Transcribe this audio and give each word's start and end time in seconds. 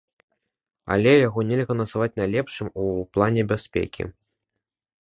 Але 0.95 1.13
яго 1.27 1.39
нельга 1.51 1.73
назваць 1.81 2.09
найлепшым 2.21 2.67
у 2.87 2.89
плане 3.15 3.41
бяспекі. 3.55 4.03